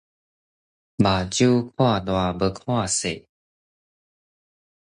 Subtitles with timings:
[0.03, 0.09] 目睭看大
[2.33, 3.27] 無看細